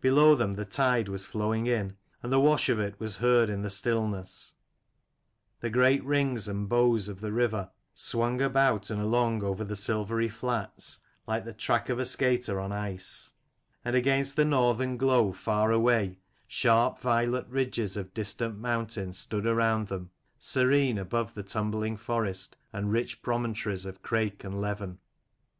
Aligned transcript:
Below 0.00 0.34
them 0.34 0.54
the 0.56 0.64
tide 0.64 1.08
was 1.08 1.24
flowing 1.24 1.68
in, 1.68 1.96
and 2.20 2.32
the 2.32 2.40
wash 2.40 2.68
of 2.68 2.80
it 2.80 2.98
was 2.98 3.18
heard 3.18 3.48
in 3.48 3.62
the 3.62 3.70
stillness: 3.70 4.56
the 5.60 5.70
great 5.70 6.02
rings 6.02 6.48
and 6.48 6.68
bows 6.68 7.06
of 7.06 7.20
the 7.20 7.30
river 7.30 7.58
in 7.58 7.66
front 7.66 7.70
swung 7.94 8.40
about 8.42 8.90
and 8.90 9.00
along 9.00 9.44
over 9.44 9.62
the 9.62 9.76
silvery 9.76 10.28
flats, 10.28 10.98
like 11.28 11.44
the 11.44 11.52
track 11.52 11.88
of 11.88 12.00
a 12.00 12.04
skater 12.04 12.58
on 12.58 12.72
ice. 12.72 12.80
19 12.96 12.98
CHAPTER 13.04 13.22
V. 13.22 13.22
THE 13.22 13.26
KINGS' 13.28 13.80
MOTE. 13.80 13.80
And 13.84 13.96
against 13.96 14.36
the 14.36 14.44
northern 14.56 14.96
glow 14.96 15.30
far 15.32 15.70
away, 15.70 16.18
sharp 16.48 16.98
violet 16.98 17.46
ridges 17.46 17.96
of 17.96 18.12
distant 18.12 18.58
mountain 18.58 19.12
stood 19.12 19.46
around 19.46 19.86
them, 19.86 20.10
serene, 20.40 20.98
above 20.98 21.34
the 21.34 21.44
tumbling 21.44 21.96
forest 21.96 22.56
and 22.72 22.90
rich 22.90 23.22
promontories 23.22 23.86
of 23.86 24.02
Crake 24.02 24.42
and 24.42 24.60
Leven. 24.60 24.98